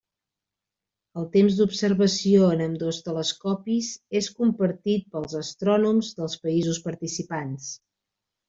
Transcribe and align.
El 1.23 1.27
temps 1.35 1.57
d'observació 1.59 2.47
en 2.55 2.63
ambdós 2.67 2.99
telescopis 3.09 3.91
és 4.21 4.31
compartit 4.41 5.07
pels 5.17 5.39
astrònoms 5.43 6.11
dels 6.23 6.41
països 6.47 6.81
participants. 6.89 7.71